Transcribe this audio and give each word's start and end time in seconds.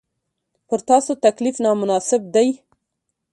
پر 0.67 0.79
تاسو 0.89 1.11
تکلیف 1.25 1.55
نامناسب 1.65 2.21
دی. 2.35 2.49